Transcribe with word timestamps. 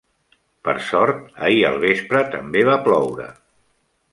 Per 0.67 0.73
sort, 0.85 1.19
ahir 1.49 1.61
al 1.69 1.77
vespre 1.83 2.25
també 2.37 2.65
va 2.71 2.79
ploure. 2.89 3.29